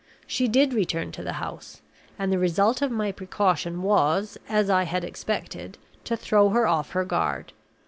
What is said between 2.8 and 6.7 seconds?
of my precaution was, as I had expected, to throw her